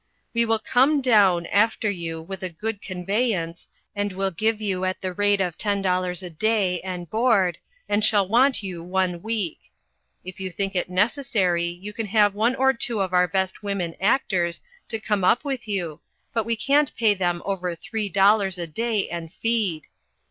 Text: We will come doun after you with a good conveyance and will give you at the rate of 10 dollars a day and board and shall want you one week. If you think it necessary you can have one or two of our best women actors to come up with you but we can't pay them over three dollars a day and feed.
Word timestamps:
We 0.33 0.45
will 0.45 0.57
come 0.57 0.99
doun 0.99 1.45
after 1.45 1.87
you 1.87 2.23
with 2.23 2.41
a 2.41 2.49
good 2.49 2.81
conveyance 2.81 3.67
and 3.95 4.11
will 4.11 4.31
give 4.31 4.59
you 4.59 4.83
at 4.83 4.99
the 4.99 5.13
rate 5.13 5.39
of 5.39 5.59
10 5.59 5.83
dollars 5.83 6.23
a 6.23 6.29
day 6.31 6.79
and 6.81 7.07
board 7.07 7.59
and 7.87 8.03
shall 8.03 8.27
want 8.27 8.63
you 8.63 8.81
one 8.81 9.21
week. 9.21 9.59
If 10.25 10.39
you 10.39 10.49
think 10.49 10.75
it 10.75 10.89
necessary 10.89 11.67
you 11.67 11.93
can 11.93 12.07
have 12.07 12.33
one 12.33 12.55
or 12.55 12.73
two 12.73 12.99
of 12.99 13.13
our 13.13 13.27
best 13.27 13.61
women 13.61 13.93
actors 14.01 14.63
to 14.87 14.99
come 14.99 15.23
up 15.23 15.45
with 15.45 15.67
you 15.67 16.01
but 16.33 16.47
we 16.47 16.55
can't 16.55 16.95
pay 16.95 17.13
them 17.13 17.43
over 17.45 17.75
three 17.75 18.09
dollars 18.09 18.57
a 18.57 18.65
day 18.65 19.07
and 19.07 19.31
feed. 19.31 19.83